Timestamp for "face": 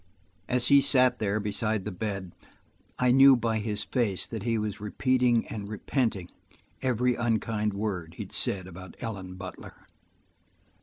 3.83-4.25